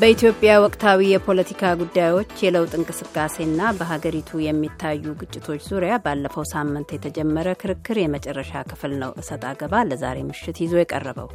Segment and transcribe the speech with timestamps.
[0.00, 8.62] በኢትዮጵያ ወቅታዊ የፖለቲካ ጉዳዮች የለውጥ እንቅስቃሴና በሀገሪቱ የሚታዩ ግጭቶች ዙሪያ ባለፈው ሳምንት የተጀመረ ክርክር የመጨረሻ
[8.70, 11.28] ክፍል ነው እሰጥ አገባ ለዛሬ ምሽት ይዞ የቀረበው።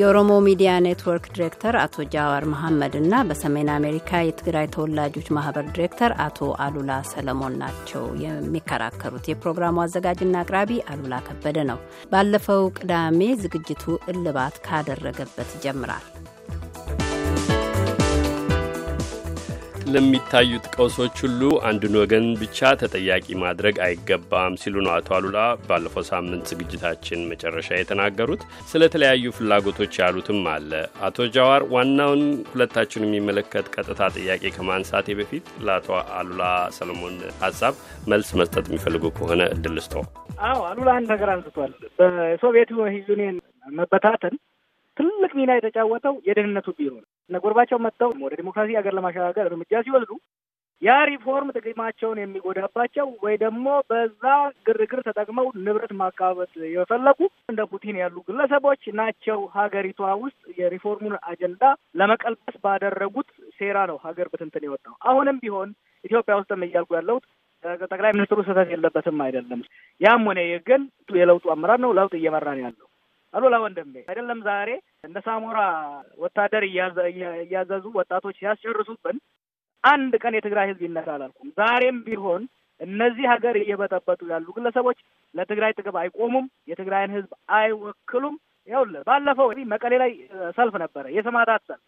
[0.00, 6.40] የኦሮሞ ሚዲያ ኔትወርክ ዲሬክተር አቶ ጃዋር መሐመድ እና በሰሜን አሜሪካ የትግራይ ተወላጆች ማህበር ዲሬክተር አቶ
[6.66, 11.80] አሉላ ሰለሞን ናቸው የሚከራከሩት። የፕሮግራሙ አዘጋጅና አቅራቢ አሉላ ከበደ ነው።
[12.12, 16.06] ባለፈው ቅዳሜ ዝግጅቱ እልባት ካደረገበት ይጀምራል።
[19.92, 26.44] ለሚታዩት ቀውሶች ሁሉ አንድን ወገን ብቻ ተጠያቂ ማድረግ አይገባም ሲሉ ነው አቶ አሉላ ባለፈው ሳምንት
[26.50, 30.72] ዝግጅታችን መጨረሻ የተናገሩት። ስለ ተለያዩ ፍላጎቶች ያሉትም አለ።
[31.06, 36.42] አቶ ጃዋር ዋናውን ሁለታችሁን የሚመለከት ቀጥታ ጥያቄ ከማንሳቴ በፊት ለአቶ አሉላ
[36.78, 37.74] ሰለሞን ሀሳብ
[38.08, 39.96] መልስ መስጠት የሚፈልጉ ከሆነ እድል ስጦ።
[40.44, 42.72] አዎ አሉላ አንድ ነገር አንስቷል። በሶቪየት
[43.08, 43.38] ዩኒየን
[43.72, 44.36] መበታተን
[44.96, 50.12] ትልቅ ሚና የተጫወተው የደህንነቱ ቢሮ ነው። እነ ጎርባቸው መጥተው ወደ ዲሞክራሲ ሀገር ለማሸጋገር እርምጃ ሲወስዱ
[50.82, 54.22] ያ ሪፎርም ጥቅማቸውን የሚጎዳባቸው ወይ ደግሞ በዛ
[54.66, 61.62] ግርግር ተጠቅመው ንብረት ማካበት የፈለጉ እንደ ፑቲን ያሉ ግለሰቦች ናቸው። ሀገሪቷ ውስጥ የሪፎርሙን አጀንዳ
[62.00, 65.70] ለመቀልበስ ባደረጉት ሴራ ነው ሀገር ብትንትን የወጣው። አሁንም ቢሆን
[66.04, 67.26] ኢትዮጵያ ውስጥም እያልኩ ያለሁት
[67.90, 69.62] ጠቅላይ ሚኒስትሩ ስህተት የለበትም አይደለም።
[70.00, 70.82] ያም ሆነ ግን
[71.14, 72.86] የለውጡ አመራር ነው ለውጥ እየመራ ነው ያለው።
[73.34, 74.70] አሉላ ወንድሜ አይደለም ዛሬ
[75.04, 75.58] እንደ ሳሞራ
[76.22, 76.64] ወታደር
[77.42, 79.18] እያዘዙ ወጣቶች ሲያስጨርሱብን
[79.84, 82.42] አንድ ቀን የትግራይ ሕዝብ ይነሳ አላልኩም። ዛሬም ቢሆን
[82.80, 84.98] እነዚህ ሀገር እየበጠበጡ ያሉ ግለሰቦች
[85.34, 88.36] ለትግራይ ጥቅም አይቆሙም፣ የትግራይን ሕዝብ አይወክሉም።
[88.68, 90.10] ይኸውልህ ባለፈው መቀሌ ላይ
[90.58, 91.82] ሰልፍ ነበረ፣ የሰማዕታት ሰልፍ።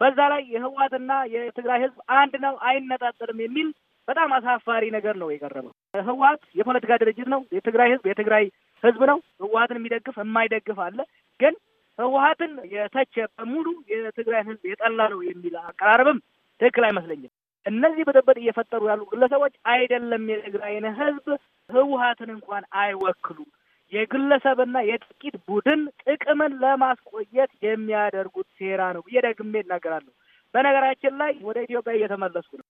[0.00, 3.68] በዛ ላይ የህወሓትና የትግራይ ሕዝብ አንድ ነው፣ አይነጣጠልም የሚል
[4.08, 5.72] በጣም አሳፋሪ ነገር ነው የቀረበው።
[6.08, 8.44] ህወሓት የፖለቲካ ድርጅት ነው። የትግራይ ህዝብ የትግራይ
[8.84, 10.98] ህዝብ ነው። ህወሓትን የሚደግፍ የማይደግፍ አለ።
[11.40, 11.54] ግን
[11.98, 16.18] ህወሓትን የተቸ በሙሉ የትግራይን ህዝብ የጠላ ነው የሚል አቀራረብም
[16.60, 17.32] ትክክል አይመስለኝም።
[17.66, 21.26] እነዚህ ብጥብጥ እየፈጠሩ ያሉ ግለሰቦች አይደለም የትግራይን ህዝብ
[21.70, 23.48] ህወሓትን እንኳን አይወክሉም።
[23.92, 30.14] የግለሰብና የጥቂት ቡድን ጥቅምን ለማስቆየት የሚያደርጉት ሴራ ነው ብዬ ደግሜ እናገራለሁ።
[30.54, 32.66] በነገራችን ላይ ወደ ኢትዮጵያ እየተመለስኩ ነው።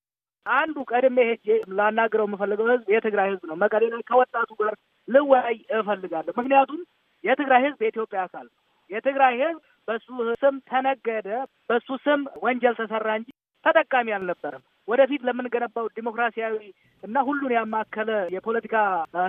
[0.55, 1.47] አንዱ ቀድሜ ሄጄ
[1.77, 4.73] ላናግረው የምፈልገው ህዝብ የትግራይ ህዝብ ነው። መቀሌ ላይ ከወጣቱ ጋር
[5.07, 6.81] ልወያይ እፈልጋለሁ። ምክንያቱም
[7.23, 8.55] የትግራይ ህዝብ የኢትዮጵያ አካል ነው።
[8.89, 10.07] የትግራይ ህዝብ በሱ
[10.41, 11.27] ስም ተነገደ፣
[11.69, 13.29] በሱ ስም ወንጀል ተሰራ እንጂ
[13.65, 16.57] ተጠቃሚ አልነበረም። ወደፊት ለምንገነባው ዲሞክራሲያዊ
[17.03, 18.75] እና ሁሉን ያማከለ የፖለቲካ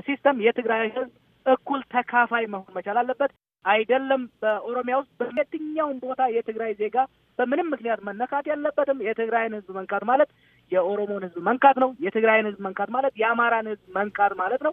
[0.07, 1.11] ሲስተም የትግራይ ህዝብ
[1.47, 3.33] እኩል ተካፋይ መሆን መቻል አለበት።
[3.65, 6.97] አይደለም በኦሮሚያ ውስጥ በየትኛውም ቦታ የትግራይ ዜጋ
[7.39, 10.31] በምንም ምክንያት መነካት ያለበትም። የትግራይን ህዝብ መንካት ማለት
[10.73, 14.73] የኦሮሞን ህዝብ መንካት ነው። የትግራይን ህዝብ መንካት ማለት የአማራን ህዝብ መንካት ማለት ነው።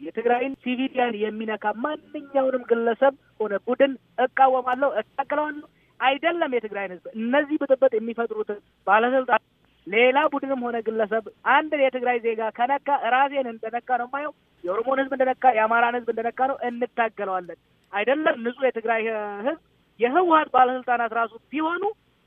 [0.00, 3.92] የትግራይን ሲቪሊያን የሚነካ ማንኛውንም ግለሰብ ሆነ ቡድን
[4.24, 5.66] እቃወማለሁ፣ እታገለዋለሁ።
[6.00, 9.42] አይደለም የትግራይን ህዝብ እነዚህ ብጥብጥ የሚፈጥሩትን ባለስልጣን
[9.88, 14.32] ሌላ ቡድንም ሆነ ግለሰብ አንድን የትግራይ ዜጋ ከነካ ራሴን እንደነካ ነው የማየው።
[14.64, 17.58] የኦሮሞን ህዝብ እንደነካ፣ የአማራን ህዝብ እንደነካ ነው። እንታገለዋለን።
[17.92, 19.02] አይደለም ንጹህ የትግራይ
[19.46, 19.60] ህዝብ
[20.00, 21.82] የህወሀት ባለስልጣናት ራሱ ቢሆኑ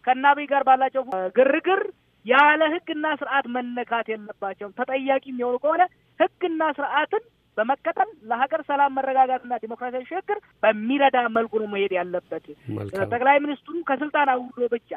[0.07, 1.03] ከአብይ ጋር ባላቸው
[1.37, 1.81] ግርግር
[2.25, 5.83] ያለ ህግና ስርዓት መነካት የለባቸውም። ተጠያቂ የሚሆኑ ከሆነ
[6.19, 7.23] ህግና ስርዓትን
[7.57, 12.45] በመከተል ለሀገር ሰላም መረጋጋትና ዲሞክራሲያዊ ሽግግር በሚረዳ መልኩ ነው መሄድ ያለበት።
[13.11, 14.89] ጠቅላይ ሚኒስትሩ ከስልጣን አውርዶ ብቻ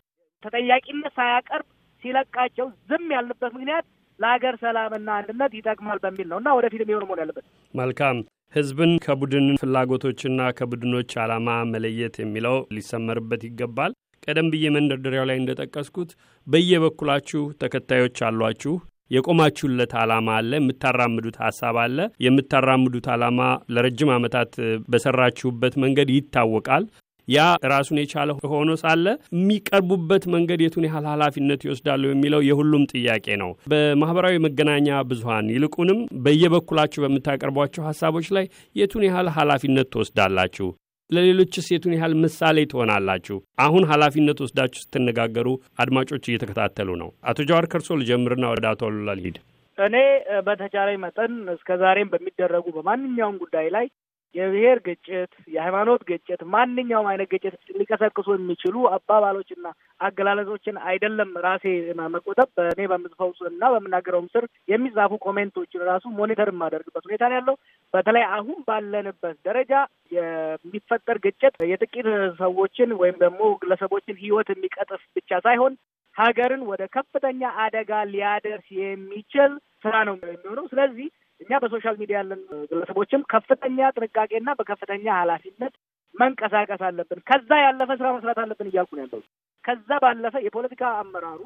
[0.43, 1.67] ተጠያቂነት ሳያቀርብ
[2.05, 3.85] ሲለቃቸው ዝም ያልንበት ምክንያት
[4.19, 7.45] ለሀገር ሰላምና አንድነት ይጠቅማል በሚል ነው እና ወደፊትም የሆነ መሆን ያለበት።
[7.75, 8.19] መልካም
[8.55, 13.93] ህዝብን ከቡድን ፍላጎቶችና ከቡድኖች ዓላማ መለየት የሚለው ሊሰመርበት ይገባል።
[14.27, 16.11] ቀደም ብዬ መንደርደሪያው ላይ እንደጠቀስኩት
[16.47, 18.75] በየበኩላችሁ ተከታዮች አሏችሁ።
[19.11, 23.41] የቆማችሁለት ዓላማ አለ። የምታራምዱት ሀሳብ አለ። የምታራምዱት ዓላማ
[23.75, 24.53] ለረጅም ዓመታት
[24.89, 26.85] በሰራችሁበት መንገድ ይታወቃል።
[27.29, 27.41] ያ
[27.73, 29.05] ራሱን የቻለ ሆኖ ሳለ
[29.35, 37.03] የሚቀርቡበት መንገድ የቱን ያህል ኃላፊነት ይወስዳሉ የሚለው የሁሉም ጥያቄ ነው። በማህበራዊ መገናኛ ብዙኃን ይልቁንም በየበኩላችሁ
[37.05, 38.47] በምታቀርቧቸው ሀሳቦች ላይ
[38.77, 40.69] የቱን ያህል ኃላፊነት ትወስዳላችሁ?
[41.11, 43.37] ለሌሎችስ የቱን ያህል ምሳሌ ትሆናላችሁ?
[43.65, 49.37] አሁን ኃላፊነት ወስዳችሁ ስትነጋገሩ አድማጮች እየተከታተሉ ነው። አቶ ጀዋር ከርሶ ልጀምርና ወደ አቶ አሉላ ልሂድ።
[49.79, 49.97] እኔ
[50.47, 53.87] በተቻለኝ መጠን እስከ ዛሬም በሚደረጉ በማንኛውም ጉዳይ ላይ
[54.35, 59.67] የብሔር ግጭት፣ የሃይማኖት ግጭት፣ ማንኛውም አይነት ግጭት ሊቀሰቅሱ የሚችሉ አባባሎችና
[60.01, 61.65] አገላለጾችን አይደለም ራሴ
[62.15, 67.57] መቆጠብ በእኔ በምጽፈው እና በምናገረውም ስር የሚጻፉ comment ኦችን ራሱ monitor የማደርግበት ሁኔታ ነው ያለው።
[67.95, 69.73] በተለይ አሁን ባለንበት ደረጃ
[70.13, 72.09] የሚፈጠር ግጭት የጥቂት
[72.41, 75.75] ሰዎችን ወይም ደግሞ ግለሰቦችን ሕይወት የሚቀጥፍ ብቻ ሳይሆን
[76.17, 79.53] ሀገርን ወደ ከፍተኛ አደጋ ሊያደርስ የሚችል
[79.85, 81.09] ስራ ነው የሚሆነው። ስለዚህ
[81.45, 85.75] እኛ በ social media ያለን ግለሰቦችም ከፍተኛ ጥንቃቄና በከፍተኛ ኃላፊነት
[86.15, 89.23] መንቀሳቀስ አለብን። ከዛ ያለፈ ስራ መስራት አለብን እያልኩ ነው ያለው።
[89.65, 91.41] ከዛ ባለፈ የፖለቲካ አመራሩ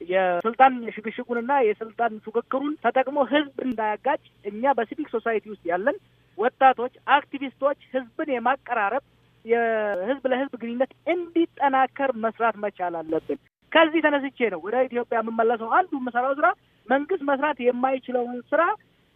[0.00, 5.96] የስልጣን ሽግሽጉንና የስልጣን ፉክክሩን ተጠቅሞ ህዝብ እንዳያጋጭ እኛ በሲቪክ ሶሳይቲ ውስጥ ያለን
[6.38, 9.04] ወጣቶች፣ አክቲቪስቶች ህዝብን የማቀራረብ
[9.44, 13.38] የህዝብ ለህዝብ ግንኙነት እንዲጠናከር መስራት መቻል አለብን።
[13.72, 16.48] ከዚህ ተነስቼ ነው ወደ ኢትዮጵያ የምመለሰው። አንዱ የምሰራው ስራ
[16.88, 18.62] መንግስት መስራት የማይችለውን ስራ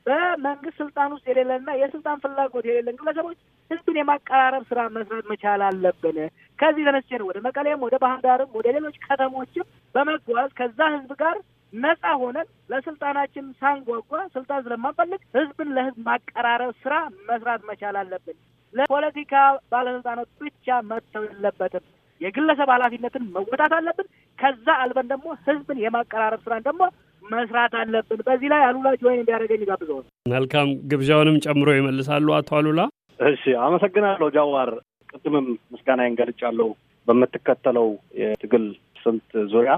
[0.07, 3.39] በመንግስት ስልጣን ውስጥ የሌለና የስልጣን ፍላጎት የሌለን ግለሰቦች
[3.71, 6.19] ህዝብን የማቀራረብ ስራ መስራት መቻል አለብን።
[6.59, 11.37] ከዚህ ተነስቼ ነው ወደ መቀሌም፣ ወደ ባህር ዳርም፣ ወደ ሌሎች ከተሞችም በመጓዝ ከዛ ህዝብ ጋር
[11.73, 16.95] ነጻ ሆነን ለስልጣናችን ሳንጓጓ ስልጣን ስለማንፈልግ ህዝብን ለህዝብ ማቀራረብ ስራ
[17.29, 18.39] መስራት መቻል አለብን።
[18.75, 19.35] ለፖለቲካ
[19.73, 21.85] ባለስልጣኖች ብቻ መተው የለበትም።
[22.21, 24.09] የግለሰብ ኃላፊነትን መወጣት አለብን።
[24.39, 26.83] ከዛ አልበን ደግሞ ህዝብን የማቀራረብ ስራን ደግሞ
[27.33, 29.99] መስራት አለብን። በዚህ ላይ አሉላ join እንዲያደርገኝ ጋብዘው።
[30.33, 32.81] መልካም ግብዣውንም ጨምሮ ይመልሳሉ አቶ አሉላ።
[33.27, 34.71] እሺ፣ አመሰግናለሁ ጃዋር።
[35.13, 36.69] ቅድምም ምስጋናዬን ገልጫለሁ
[37.07, 37.89] በምትከተለው
[38.21, 38.67] የትግል
[39.03, 39.73] ስልት ዙሪያ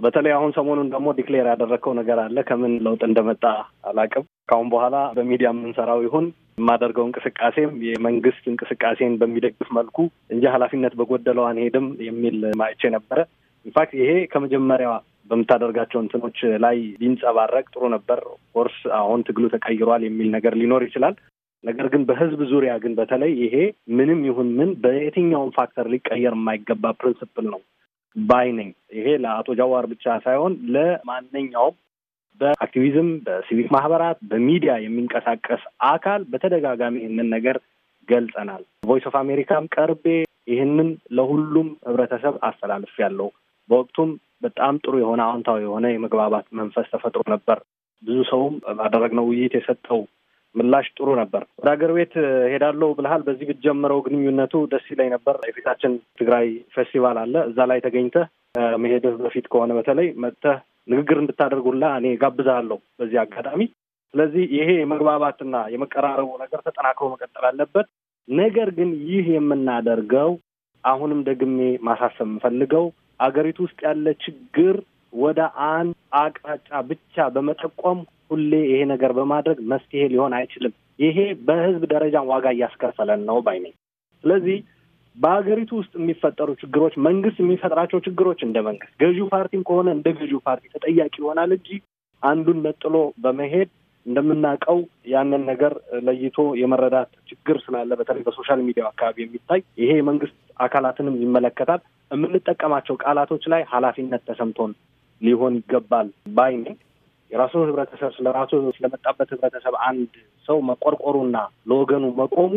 [0.00, 3.44] በተለይ አሁን ሰሞኑን ደግሞ declare ያደረግከው ነገር አለ። ከምን ለውጥ እንደመጣ
[3.90, 6.26] አላቅም። ከአሁን በኋላ በሚዲያ የምንሰራው ይሁን
[6.58, 9.96] የማደርገው እንቅስቃሴም የመንግስት እንቅስቃሴን በሚደግፍ መልኩ
[10.34, 13.18] እንጂ ኃላፊነት በጎደለው አንሄድም የሚል አይቼ ነበረ።
[13.66, 14.94] in fact ይሄ ከመጀመሪያዋ
[15.30, 18.18] በምታደርጋቸው እንትኖች ላይ ሊንጸባረቅ ጥሩ ነበር።
[18.52, 21.14] ኮርስ አሁን ትግሉ ተቀይሯል የሚል ነገር ሊኖር ይችላል።
[21.64, 23.54] ነገር ግን በህዝብ ዙሪያ ግን በተለይ ይሄ
[23.96, 27.60] ምንም ይሁን ምን በየትኛውም factor ሊቀየር የማይገባ principle ነው
[28.16, 28.68] ባይ ነኝ።
[28.98, 31.76] ይሄ ለአቶ ጃዋር ብቻ ሳይሆን ለማንኛውም
[32.40, 37.58] በ activism፣ በሲቪክ ማህበራት፣ በሚዲያ የሚንቀሳቀስ አካል በተደጋጋሚ ይህንን ነገር
[38.08, 40.06] ገልጸናል። ቮይስ ኦፍ አሜሪካም ቀርቤ
[40.48, 43.28] ይህንን ለሁሉም ህብረተሰብ አስተላልፍ ያለው
[43.68, 44.10] በወቅቱም
[44.42, 47.58] በጣም ጥሩ የሆነ አዎንታዊ የሆነ የመግባባት መንፈስ ተፈጥሮ ነበር።
[48.02, 50.00] ብዙ ሰውም ባደረግነው ውይይት የሰጠው
[50.54, 52.12] ምላሽ ጥሩ ነበር። ወደ ሀገር ቤት
[52.52, 58.26] እሄዳለሁ ብልሃል። በዚህ ብትጀምረው ግንኙነቱ ደስ ይለኝ ነበር። የፊታችን ትግራይ ፌስቲቫል አለ። እዛ ላይ ተገኝተህ
[58.82, 60.58] መሄድህ በፊት ከሆነ በተለይ መጥተህ
[60.88, 63.62] ንግግር እንድታደርጉላ እኔ ጋብዛለሁ በዚህ አጋጣሚ።
[64.14, 67.86] ስለዚህ ይሄ የመግባባትና የመቀራረቡ ነገር ተጠናክሮ መቀጠል አለበት።
[68.28, 70.30] ነገር ግን ይህ የምናደርገው
[70.84, 72.84] አሁንም ደግሜ ማሳሰብ የምፈልገው
[73.20, 74.76] አገሪቱ ውስጥ ያለ ችግር
[75.16, 75.40] ወደ
[75.70, 77.98] አንድ አቅጣጫ ብቻ በመጠቆም
[78.30, 83.74] ሁሌ ይሄ ነገር በማድረግ መፍትሄ ሊሆን አይችልም። ይሄ በህዝብ ደረጃ ዋጋ እያስከፈለን ነው ባይ ነኝ።
[84.24, 84.58] ስለዚህ
[85.16, 90.64] በሀገሪቱ ውስጥ የሚፈጠሩ ችግሮች መንግስት የሚፈጥራቸው ችግሮች እንደ መንግስት፣ ገዢው ፓርቲም ከሆነ እንደ ገዢው ፓርቲ
[90.74, 91.68] ተጠያቂ ይሆናል እንጂ
[92.22, 93.70] አንዱን ነጥሎ በመሄድ
[94.06, 94.78] እንደምናውቀው
[95.12, 95.72] ያንን ነገር
[96.06, 101.80] ለይቶ የመረዳት ችግር ስላለ በተለይ በ social media ው አካባቢ የሚታይ ይሄ የመንግስት አካላትንም ይመለከታል።
[102.10, 104.72] የምንጠቀማቸው ቃላቶች ላይ ኃላፊነት ተሰምቶን
[105.20, 106.76] ሊሆን ይገባል ባይ ነኝ።
[107.30, 108.26] የራሱ ህብረተሰብ ስለ
[108.76, 110.12] ስለመጣበት ህብረተሰብ አንድ
[110.48, 111.36] ሰው መቆርቆሩና
[111.70, 112.52] ለወገኑ መቆሙ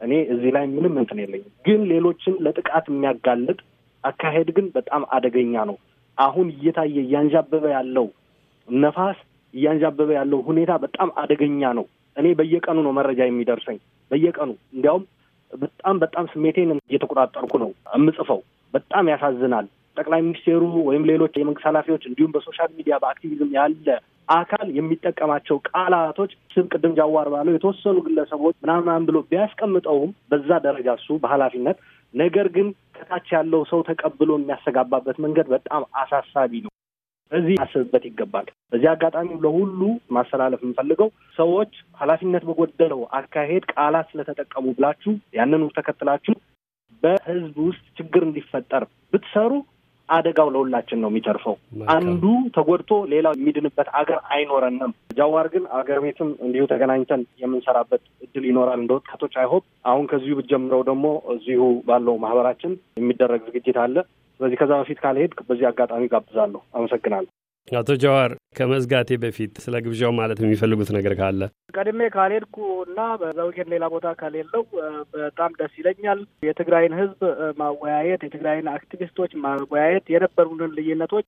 [0.00, 3.58] እኔ እዚህ ላይ ምንም እንትን የለኝም። ግን ሌሎችን ለጥቃት የሚያጋልጥ
[4.04, 5.76] አካሄድ ግን በጣም አደገኛ ነው።
[6.18, 8.06] አሁን እየታየ እያንዣበበ ያለው
[8.68, 9.18] ነፋስ
[9.54, 11.86] እያንዣበበ ያለው ሁኔታ በጣም አደገኛ ነው።
[12.16, 13.78] እኔ በየቀኑ ነው መረጃ የሚደርሰኝ
[14.10, 15.04] በየቀኑ እንዲያውም
[15.52, 18.40] በጣም በጣም ስሜቴን እየተቆጣጠርኩ ነው የምጽፈው።
[18.74, 19.66] በጣም ያሳዝናል።
[19.96, 23.86] ጠቅላይ ሚኒስቴሩ ወይም ሌሎች የመንግስት ኃላፊዎች እንዲሁም በ social media በ activism ያለ
[24.32, 31.18] አካል የሚጠቀማቸው ቃላቶች ስም ቅድም ጃዋር ባለው የተወሰኑ ግለሰቦች ምናምናም ብሎ ቢያስቀምጠውም በዛ ደረጃ እሱ
[31.22, 31.78] በኃላፊነት
[32.14, 36.72] ነገር ግን ከታች ያለው ሰው ተቀብሎ የሚያስተጋባበት መንገድ በጣም አሳሳቢ ነው።
[37.32, 39.80] በዚህ አስብበት ይገባል። በዚህ አጋጣሚ ለሁሉ
[40.16, 41.08] ማስተላለፍ የምፈልገው
[41.38, 46.34] ሰዎች ኃላፊነት በጎደለው አካሄድ ቃላት ስለተጠቀሙ ብላችሁ ያንኑ ተከትላችሁ
[47.02, 49.52] በህዝብ ውስጥ ችግር እንዲፈጠር ብትሰሩ
[50.08, 51.54] አደጋው ለሁላችን ነው የሚተርፈው።
[51.94, 52.22] አንዱ
[52.54, 58.92] ተጎድቶ ሌላው የሚድንበት አገር አይኖረንም። ጃዋር ግን አገር ቤትም እንዲሁ ተገናኝተን የምንሰራበት እድል ይኖራል እንደ
[58.98, 63.96] ወጣቶች አይሆፕ። አሁን ከዚሁ ብትጀምረው ደግሞ እዚሁ ባለው ማህበራችን የሚደረግ ዝግጅት አለ።
[64.40, 67.30] ስለዚህ ከዛ በፊት ካልሄድ በዚህ አጋጣሚ ጋብዛለሁ። አመሰግናለሁ።
[67.68, 71.40] አቶ ጀዋር ከመዝጋቴ በፊት ስለ ግብዣው ማለት የሚፈልጉት ነገር ካለ
[71.76, 74.62] ቀድሜ ካልሄድኩ እና በዛ weekend ሌላ ቦታ ከሌለው
[75.14, 77.20] በጣም ደስ ይለኛል። የትግራይን ህዝብ
[77.60, 81.26] ማወያየት፣ የትግራይን አክቲቪስቶች ማወያየት፣ የነበሩንን ልዩነቶች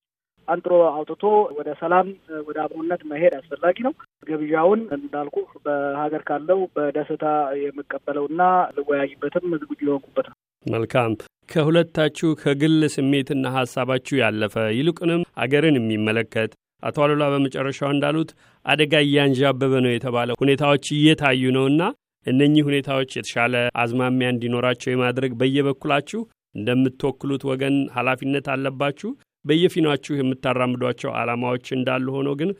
[0.48, 1.22] አንጥሮ አውጥቶ
[1.58, 2.06] ወደ ሰላም
[2.46, 3.92] ወደ አብሮነት መሄድ አስፈላጊ ነው።
[4.26, 5.36] ግብዣውን እንዳልኩ
[5.66, 7.26] በሀገር ካለው በደስታ
[7.62, 8.40] የምቀበለውና
[8.76, 11.12] ልወያይበትም ዝግጁ የሆንኩበት ነው። መልካም
[11.48, 16.50] ከሁለታችሁ ከግል ስሜትና ሀሳባችሁ ያለፈ ይልቁንም አገርን የሚመለከት
[16.82, 18.30] አቶ አሉላ በመጨረሻው እንዳሉት
[18.64, 21.82] አደጋ እያንዣበበ ነው የተባለ ሁኔታዎች እየታዩ ነውና
[22.26, 26.20] እነኚህ ሁኔታዎች የተሻለ አዝማሚያ እንዲኖራቸው የማድረግ በየበኩላችሁ
[26.54, 29.10] እንደምትወክሉት ወገን ኃላፊነት አለባችሁ።
[29.44, 32.50] በየፊናችሁ የምታራምዷቸው ዓላማዎች እንዳሉ ሆኖ ግን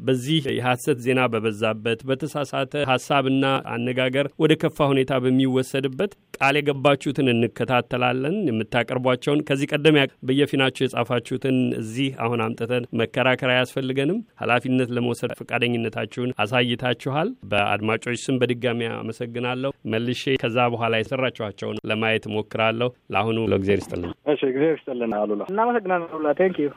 [0.00, 0.22] በዚህ
[0.56, 9.68] የሐሰት ዜና በበዛበት በተሳሳተ ሀሳብና አነጋገር ወደ ከፋ ሁኔታ በሚወሰድበት ቃል የገባችሁትን እንከታተላለን። የምታቀርቧቸውን ከዚህ
[9.72, 9.96] ቀደም
[10.28, 19.70] በየፊናችሁ የጻፋችሁትን እዚህ አሁን አምጥተን መከራከር አያስፈልገንም። ኃላፊነት ለመውሰድ ፈቃደኝነታችሁን አሳይታችኋል። በአድማጮች ስም በድጋሚ አመሰግናለሁ።
[19.94, 26.32] መልሼ ከዛ በኋላ የሰራችኋቸውን ለማየት እሞክራለሁ። ለአሁኑ ለእግዜር ይስጥልን። እሺ፣ እግዜር ይስጥልን አሉላ። እናመሰግናለን አሉላ።
[26.38, 26.68] ቴንክ ዩ